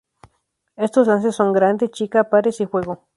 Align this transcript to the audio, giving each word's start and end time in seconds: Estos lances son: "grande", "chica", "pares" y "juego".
Estos 0.77 1.05
lances 1.05 1.35
son: 1.35 1.53
"grande", 1.53 1.91
"chica", 1.91 2.23
"pares" 2.27 2.59
y 2.59 2.65
"juego". 2.65 3.03